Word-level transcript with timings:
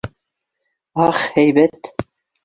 Ах 1.07 1.19
һәйбәт! 1.35 1.91